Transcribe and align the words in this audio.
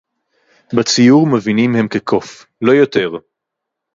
בציור 0.77 1.27
מבינים 1.27 1.75
הם 1.75 1.87
כקוף, 1.87 2.45
לא 2.61 2.71
יותר! 2.71 3.09